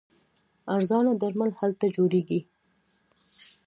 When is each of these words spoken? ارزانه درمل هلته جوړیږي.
ارزانه 0.75 1.13
درمل 1.21 1.51
هلته 1.59 1.85
جوړیږي. 1.95 2.39